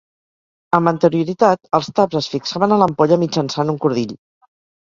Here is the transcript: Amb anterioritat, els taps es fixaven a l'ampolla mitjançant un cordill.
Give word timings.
Amb 0.77 0.91
anterioritat, 0.91 1.69
els 1.79 1.91
taps 2.01 2.21
es 2.21 2.31
fixaven 2.37 2.73
a 2.73 2.81
l'ampolla 2.85 3.21
mitjançant 3.27 3.73
un 3.75 3.81
cordill. 3.85 4.19